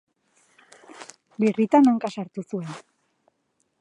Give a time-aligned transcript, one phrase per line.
[1.43, 2.73] Birritan hanka sartu zuen.